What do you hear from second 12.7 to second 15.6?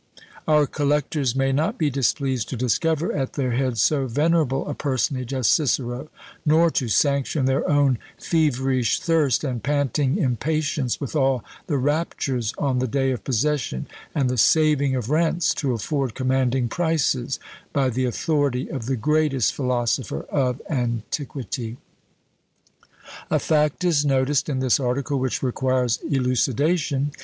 the day of possession, and the "saving of rents"